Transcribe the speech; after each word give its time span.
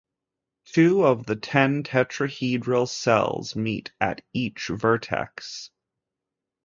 Two 0.65 1.05
of 1.05 1.27
the 1.27 1.35
ten 1.35 1.83
tetrahedral 1.83 2.87
cells 2.89 3.55
meet 3.55 3.91
at 4.01 4.21
each 4.33 4.69
vertex. 4.69 5.69